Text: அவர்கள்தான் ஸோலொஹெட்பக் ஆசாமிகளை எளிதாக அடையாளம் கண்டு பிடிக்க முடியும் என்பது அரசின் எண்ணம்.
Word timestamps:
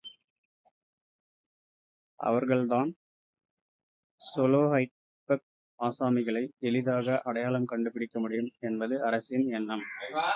அவர்கள்தான் 2.19 2.89
ஸோலொஹெட்பக் 4.21 5.47
ஆசாமிகளை 5.79 6.43
எளிதாக 6.59 7.21
அடையாளம் 7.23 7.65
கண்டு 7.65 7.91
பிடிக்க 7.91 8.19
முடியும் 8.19 8.51
என்பது 8.59 9.03
அரசின் 9.03 9.47
எண்ணம். 9.51 9.83